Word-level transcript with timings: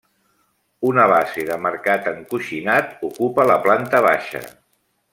Una 0.91 1.03
base 1.11 1.43
de 1.51 1.57
marcat 1.67 2.09
encoixinat 2.13 2.91
ocupa 3.13 3.49
la 3.55 3.63
planta 3.67 4.05
baixa. 4.11 4.47